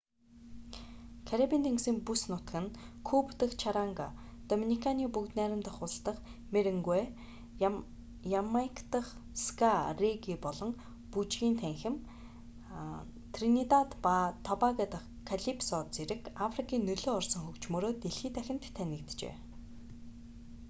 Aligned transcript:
карибын 1.29 1.61
тэнгисийн 1.65 1.99
бүс 2.07 2.21
нутаг 2.31 2.55
нь 2.63 2.75
куба 3.07 3.31
дахь 3.39 3.55
чаранга 3.61 4.07
доминиканы 4.49 5.05
бүгд 5.15 5.31
найрамдах 5.39 5.75
улс 5.85 5.97
дахь 6.05 6.23
меренгуэ 6.53 7.01
ямайк 8.39 8.75
дахь 8.93 9.11
ска 9.45 9.71
регги 10.01 10.35
болон 10.45 10.71
бүжгийн 11.13 11.55
танхим 11.61 11.95
тринидад 13.33 13.89
ба 14.05 14.15
тобаго 14.47 14.85
дахь 14.93 15.07
калипсо 15.29 15.77
зэрэг 15.95 16.21
африкийн 16.47 16.83
нөлөө 16.87 17.11
орсон 17.19 17.41
хөгжмөөрөө 17.45 17.93
дэлхий 18.03 18.31
дахинд 18.37 18.63
танигджээ 18.77 19.35